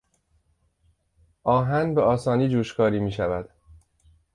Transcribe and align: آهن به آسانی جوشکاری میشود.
آهن 1.43 1.95
به 1.95 2.01
آسانی 2.01 2.49
جوشکاری 2.49 2.99
میشود. 2.99 3.49